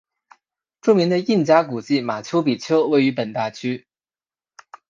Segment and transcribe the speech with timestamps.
[0.81, 3.85] 著名的印加古迹马丘比丘位于本大区。